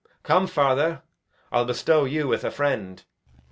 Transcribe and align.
Come, 0.23 0.47
father, 0.47 1.03
I'll 1.51 1.65
bestow 1.65 2.05
you 2.05 2.27
with 2.27 2.43
a 2.43 2.49
friend. 2.49 3.03